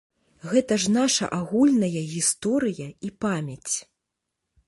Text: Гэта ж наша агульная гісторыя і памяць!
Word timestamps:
Гэта 0.51 0.75
ж 0.83 0.93
наша 0.99 1.27
агульная 1.39 2.01
гісторыя 2.15 2.87
і 3.09 3.11
памяць! 3.27 3.75